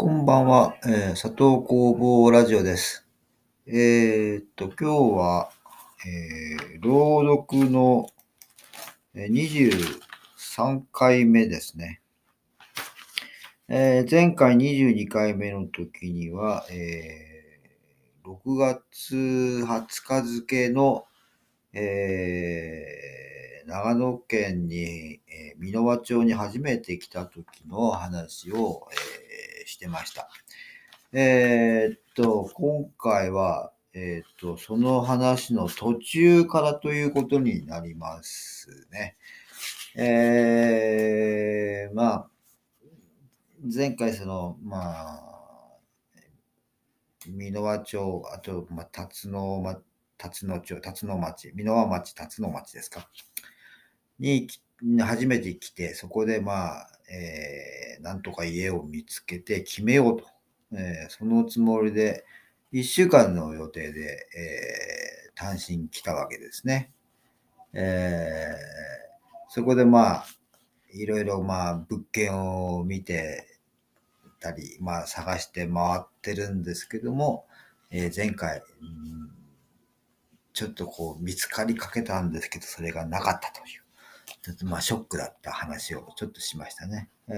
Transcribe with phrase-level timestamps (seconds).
[0.00, 1.36] こんばんは、えー佐藤
[1.66, 3.04] 工房ラジオです。
[3.66, 5.50] えーっと、今日は、
[6.06, 8.06] えー朗読の
[9.16, 12.00] 23回目ですね。
[13.66, 21.06] えー前回22回目の時には、えー6月20日付の、
[21.72, 24.76] えー長野県に、
[25.26, 29.27] えー箕輪町に初めて来た時の話を、えー
[29.78, 30.28] してました。
[31.12, 39.16] えーっと、今回は、えーっと、その話の途中からということになりますね。
[39.94, 42.30] えー、まあ、
[43.72, 44.80] 前回その、ま
[45.14, 45.78] あ、
[47.28, 49.80] 箕輪町、あと、まあ、辰野ま、
[50.18, 53.08] 辰野町、辰野町、箕輪町、辰野町ですか？
[54.18, 54.48] に
[55.00, 60.26] 初めて来て、そこでまあ、えーなんとか家を見つけて決めようと。
[60.72, 62.24] えーそのつもりで、
[62.72, 66.92] 1週間の予定で、えー単身来たわけですね。
[67.72, 70.26] えーそこでまあ、
[70.92, 73.46] いろいろまあ、物件を見て
[74.40, 77.46] たり、まあ、探して回ってるんですけども、
[77.90, 79.30] えー前回、うん
[80.52, 83.82] ちょっとこう見つかりかけたんですけど、それがなかったという。
[84.42, 87.08] ちょっとまあショックだった話をちょっとしましたね。
[87.28, 87.34] えー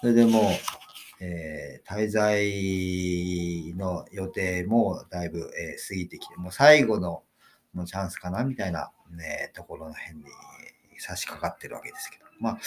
[0.00, 7.22] それでもう、えー滞在の予定もだいぶ、えー過ぎてきて、もう最後の
[7.72, 10.24] もうチャンスかなみたいな、ね、ところの辺に
[10.98, 12.24] 差し掛かってるわけですけど。
[12.38, 12.58] まあ、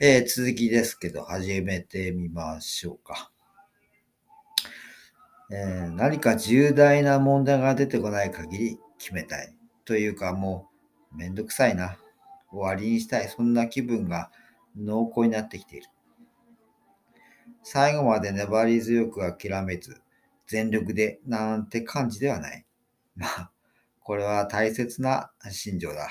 [0.00, 3.30] えー続きですけど、始めてみましょうか。
[5.50, 9.54] えー何か重大な問題が出てこない限り決めたい。
[9.84, 10.70] というかも
[11.12, 11.98] うめんどくさいな。
[12.50, 13.28] 終わりにしたい。
[13.28, 14.30] そんな気分が
[14.76, 15.86] 濃厚になってきている。
[17.62, 20.00] 最後まで粘り強く諦めず、
[20.46, 22.64] 全力でなんて感じではない。
[23.16, 23.50] まあ、
[24.00, 26.08] これは大切な心情だ。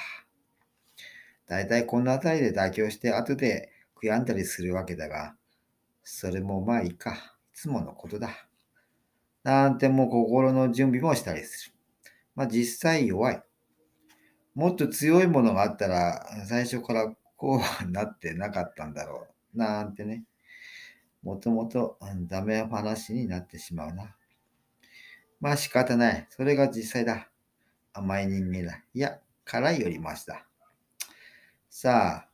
[1.47, 5.35] だいたいこの辺りで妥協して後で悔やんだりするわけだが、
[6.03, 7.11] それもまあいいか。
[7.11, 7.15] い
[7.53, 8.29] つものことだ。
[9.43, 11.73] なんてもう心の準備もしたりする。
[12.35, 13.41] まあ実際弱い。
[14.57, 19.57] もっと強いものがあったら最初からこうはなってなかったんだろう。
[19.57, 20.23] なんてね。
[21.21, 24.15] もともとダメ話になってしまうな。
[25.39, 26.27] まあ仕方ない。
[26.31, 27.29] それが実際だ。
[27.93, 28.83] 甘い人間だ。
[28.95, 30.47] いや、辛いよりマシだ。
[31.69, 32.29] さあ、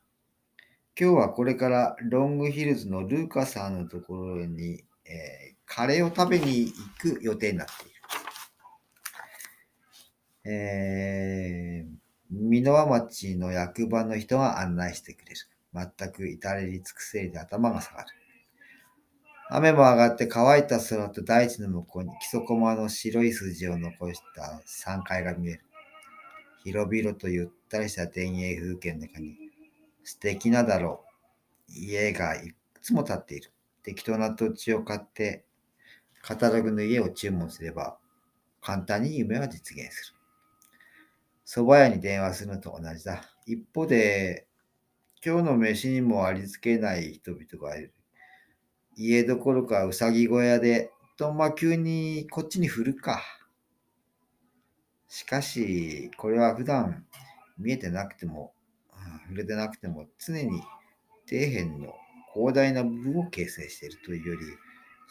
[0.98, 6.72] 今日はこれからロングヒルズのルーカさんのところに、えーカレーを食べに行
[7.16, 7.94] く予定になっている。
[10.46, 15.36] えー、箕輪町の役場の人が案内してくれる。
[15.74, 18.08] 全く至れり尽くせりで頭が下がる。
[19.50, 25.64] 雨も上がって乾いた空と大地の向こうに木曽駒の白い筋を残した山階が見える。
[26.64, 29.36] 広々とゆったりした田園風景の中に
[30.02, 31.04] 素敵なだろ
[31.68, 31.72] う。
[31.72, 33.50] 家がいくつも建っている。
[33.82, 35.44] 適当な土地を買って
[36.22, 37.98] カタログの家を注文すれば
[38.62, 40.23] 簡単に夢は実現する。
[41.46, 43.22] 蕎麦屋に電話するのと同じだ。
[43.46, 44.48] 一方で、
[45.24, 47.94] 今日の飯にもありつけない人々がいる。
[48.96, 53.22] 家どころかうさぎ小屋で、と、まあ、急にこっちに振るか。
[55.08, 57.06] しかし、これは普段
[57.58, 58.54] 見えてなくても、
[59.24, 60.62] 触れてなくても、常に
[61.26, 61.94] 底辺の
[62.32, 64.46] 広大な部分を形成しているというより、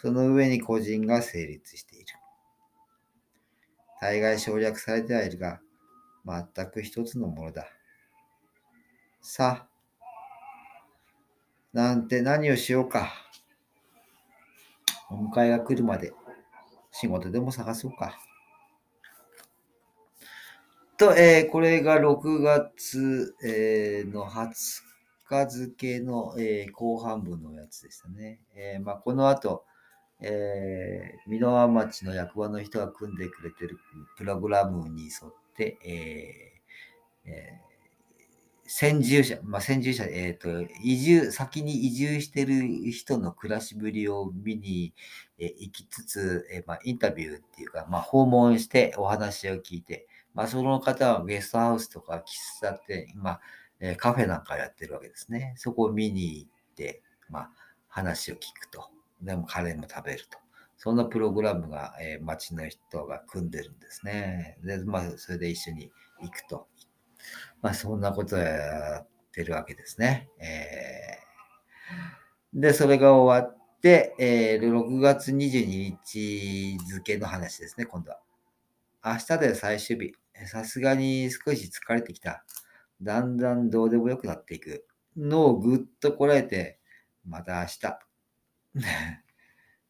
[0.01, 2.05] その上に個人が成立している。
[4.01, 5.61] 大概省略されてはいるが、
[6.25, 7.67] 全く一つのものだ。
[9.21, 9.73] さあ、
[11.73, 13.11] なんて何をしようか。
[15.09, 16.13] お迎えが来るまで
[16.91, 18.17] 仕事でも探そうか。
[20.97, 24.53] と、えーこれが6月、えーの20
[25.27, 28.39] 日付の、えー後半分のやつでしたね。
[28.55, 29.65] えーまあ、この後、
[30.19, 33.77] えー、箕輪町の役場の人が組んでくれてる
[34.17, 37.63] プログラムに沿って、えーえー
[38.75, 44.93] 先住者、まあ、先住者、えっ、と、移住、先に移住してる人の暮らしぶりを見に、
[45.37, 53.41] え行きつつ、えーまあ、インタビューっていうか、まあ、訪問してお話を聞いて、まあ、その方はゲストハウスとか喫茶店、まあ、
[53.79, 55.53] えカフェなんかやってるわけですね。
[55.57, 57.49] そこを見に行って、まあ、
[57.89, 58.89] 話を聞くと。
[59.21, 60.42] でもカレーも食べると。
[60.77, 64.57] そんなプログラムが、えー町の人が組んでるんですね。
[64.63, 65.91] で、まあ、それで一緒に
[66.21, 66.67] 行くと。
[67.61, 70.29] まあ、そんなことをやってるわけですね。
[70.39, 71.23] えー
[72.53, 78.19] で、それが終わっで、えー、6月22日付の話ですね、今度は。
[79.03, 80.13] 明日で最終日。
[80.45, 82.45] さすがに少し疲れてきた。
[83.01, 84.85] だんだんどうでもよくなっていく
[85.17, 86.79] のをぐっとこらえて、
[87.25, 87.99] また明日。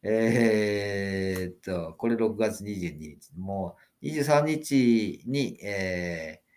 [0.03, 3.31] えっと、これ6月22日。
[3.37, 6.49] もう23日に、えー、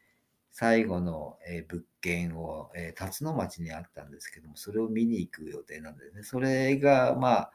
[0.51, 6.23] 最後の、えー、物件を、えー、辰野町にあったんですけども、それを見に行く予定なんですね。
[6.25, 7.53] それが、まあ、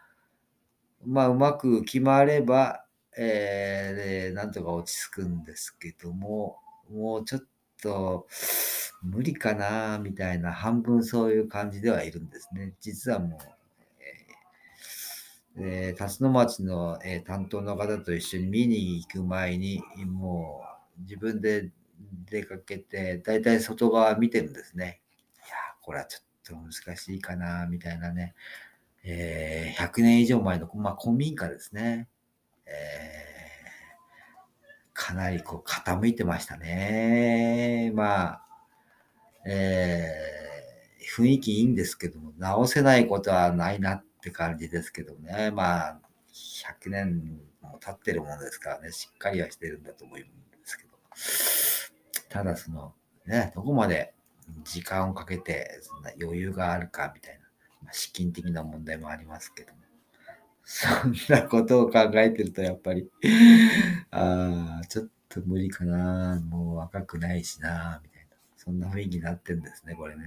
[1.05, 2.85] まあ、うまく決まれば、
[3.17, 3.95] えー、
[4.29, 6.57] で、なんとか落ち着くんですけども、
[6.89, 7.41] もうちょっ
[7.81, 8.27] と、
[9.01, 12.75] 無理かな、みたいな、半分そういう感じではいるんですね。
[12.79, 13.60] 実はもう、
[15.57, 20.63] えー、辰野町の、えー、担当の方と一緒に見に行く前に、も
[20.97, 21.69] う自分で
[22.29, 25.01] 出かけて、だいたい外側見てるんですね。
[25.35, 28.33] いやこれはちょっと難しいかな、みたいなね。
[29.03, 32.07] えー、100年以上前の、まあ、古民家ですね。
[32.65, 32.73] えー、
[34.93, 37.91] かなりこう傾いてましたね。
[37.93, 38.45] まあ、
[39.45, 45.49] えー、雰囲気いいんですけども、直せないことはないなっって感じですけどね。
[45.49, 45.99] まあ、
[46.31, 50.27] 100年も経ってるものですからね、しっかりはしてるんだと思うんで
[50.63, 50.89] すけど。
[52.29, 52.93] ただその、
[53.25, 54.13] ね、どこまで
[54.63, 57.39] 時間をかけてそんな余裕があるかみたいな、
[57.83, 59.79] まあ、資金的な問題もありますけども。
[60.63, 63.09] そんなことを考えてると、やっぱり
[64.11, 66.39] ああ、ちょっと無理かな。
[66.39, 68.37] もう若くないしな、みたいな。
[68.55, 70.23] そんな雰囲気になってるんですね、これね。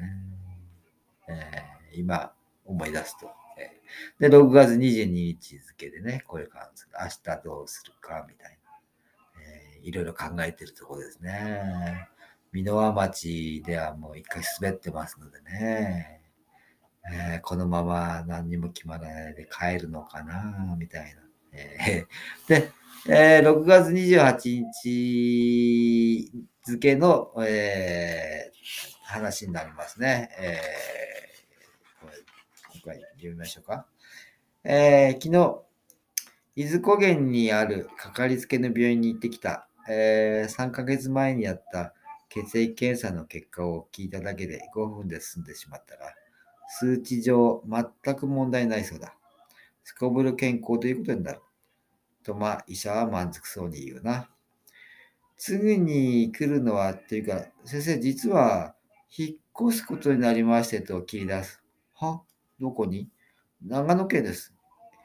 [1.28, 2.32] えー、今、
[2.66, 3.43] 思い出すと。
[4.18, 8.64] で、6月22日付でね、こういう感じで明日どうするか、みたいな。
[9.84, 12.08] いろいろ考えてるところですね。
[12.52, 16.22] 箕輪町ではもう一回滑ってますのでね、
[17.12, 21.20] えー、このまま何にも決まらないで帰るのかな、みたいな。
[21.52, 22.70] えー、で、
[23.08, 28.50] えー、6月28日付の、え、
[29.04, 30.30] 話になりますね。
[30.38, 30.93] えー、
[32.84, 33.86] 回読みましょうか。
[34.62, 35.62] えー、昨日、
[36.56, 39.68] 伊豆高原にあるかかりつけの病院に行ってきた。
[39.88, 41.94] えー、3ヶ月前にやった
[42.28, 46.14] 血液検査の結果を聞いただけで5分で済んでしまったが、
[46.68, 49.14] 数値上全く問題ないそうだ。
[49.82, 51.40] すこぶる健康ということになる。
[52.22, 54.28] と、まあ、医者は満足そうに言うな。
[55.36, 58.74] 次に来るのは、っていうか、先生、実は、
[59.16, 61.62] 引っ越すことになりましてと切り出す。
[61.94, 62.22] は？
[62.60, 63.08] どこに？
[63.66, 64.54] 長野県です。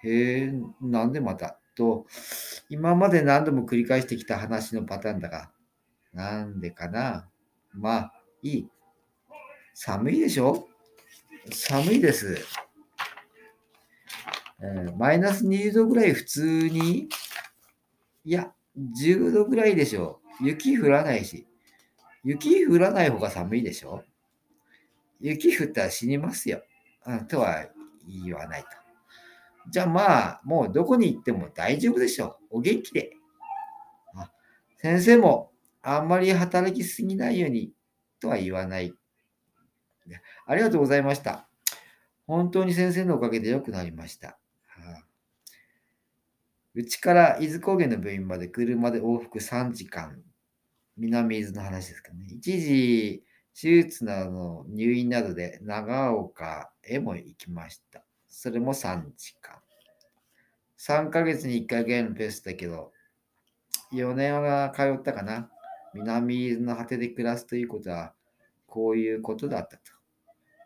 [0.04, 1.60] へえ、なんでまた？
[1.76, 2.06] と、
[2.70, 5.52] 今まで何度も繰り返してきた話のパターンだが、
[6.14, 7.30] なんでかな？
[7.74, 8.70] まあ、いい。
[9.74, 10.68] 寒いでしょ？
[11.52, 12.38] 寒いです。
[14.62, 17.08] え、マイナス20度ぐらい普通に、
[18.26, 21.48] いや、10度ぐらいでしょ雪降らないし。
[22.26, 24.04] 雪降らない方が寒いでしょ？
[25.22, 26.62] 雪降ったら死にますよ。
[27.28, 27.66] とは
[28.08, 28.68] 言わないと。
[29.70, 32.58] じゃあまあ、もうどこに行っても大丈夫でしょう。
[32.58, 33.12] お元気で。
[34.16, 34.32] あ
[34.78, 35.52] 先生も
[35.82, 37.72] あんまり働きすぎないように
[38.20, 38.94] とは言わない。
[40.46, 41.48] ありがとうございました。
[42.26, 44.38] 本当に先生のおかげで良くなりました。
[46.76, 50.22] うちから伊豆高原の病院まで車で往復3時間。
[50.98, 52.28] 南伊豆の話ですけどね。
[52.30, 58.04] 一時、手術などの入院などで長岡へも行きました。
[58.28, 59.56] それも3時間。
[60.78, 62.94] 3ヶ月に1回ゲームペースだけど、
[63.92, 65.50] 4年は通ったかな。
[65.94, 68.14] 南伊豆の果てで暮らすということは、
[68.68, 69.84] こういうことだったと。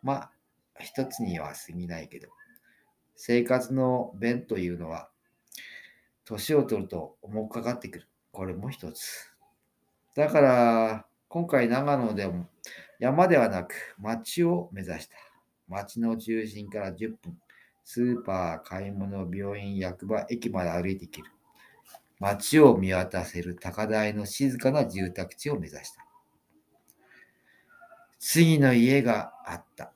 [0.02, 0.30] まあ、
[0.78, 2.28] 一つには過ぎないけど、
[3.16, 5.08] 生活の弁というのは、
[6.24, 8.08] 年を取ると重くかかってくる。
[8.32, 9.34] これも一つ。
[10.14, 12.46] だから、今回長野でも
[13.00, 15.16] 山ではなく町を目指した。
[15.66, 17.36] 町の中心から10分。
[17.84, 21.32] スーパー、買い物、病院、役場、駅まで歩いていける。
[22.20, 26.06] 街を見渡せる高台の静かな住宅地を目指した。
[28.20, 29.92] 次の家があった。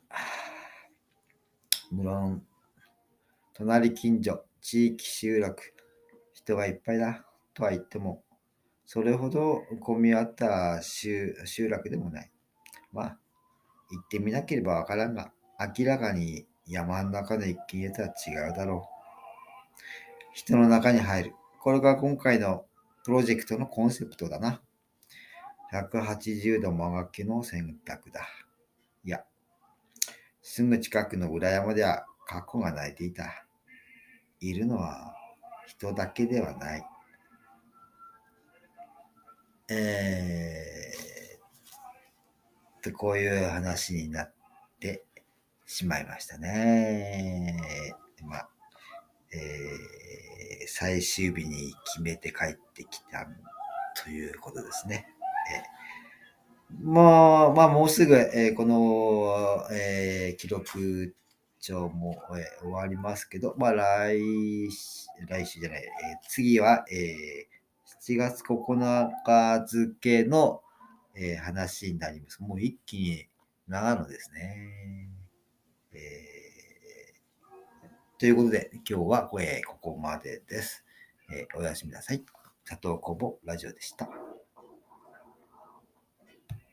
[1.93, 2.43] 無論、
[3.55, 5.63] 隣近所、地域集落、
[6.35, 8.25] 人がいっぱいだとは言っても、
[8.91, 11.35] それほど混み合った集
[11.69, 12.31] 落でもない。
[12.91, 13.19] まあ、
[13.91, 15.31] 行ってみなければわからんが、
[15.77, 20.33] 明らかに山の中の一軒家とは違うだろう。
[20.33, 21.35] 人の中に入る。
[21.61, 22.65] これが今回の
[23.05, 24.63] プロジェクトのコンセプトだな。
[25.71, 28.27] 180度曲がけの選択だ。
[29.05, 29.23] いや、
[30.41, 33.45] すぐ近くの裏山では過去が泣いていた。
[34.41, 35.15] いるのは
[35.67, 36.83] 人だけではない。
[39.71, 44.33] えー、と、こういう話になっ
[44.81, 45.05] て
[45.67, 47.57] しまいましたね。
[48.25, 48.49] まあ、
[49.33, 53.27] えー、最終日に決めて帰ってきた
[54.03, 55.07] ということですね。
[56.71, 61.15] えー、まあ、まあ、もうすぐ、えー、この、えー、記録
[61.61, 64.19] 帳も、えー、終わりますけど、まあ、来、
[65.29, 67.58] 来週じゃない、えー、次は、えー、
[68.03, 70.61] 7月9日付の、
[71.17, 72.43] えー、話になります。
[72.43, 73.27] もう一気に
[73.67, 75.09] 長野ですね。
[75.93, 80.85] えー、ということで、今日は、えー、ここまでです。
[81.33, 82.23] えー、おやすみなさい。
[82.67, 84.11] 佐藤工房ラジオでした。